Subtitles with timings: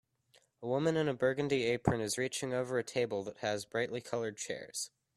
[0.63, 4.35] A woman in a burgundy apron is reaching over a table that has brightly colored
[4.35, 4.89] chairs.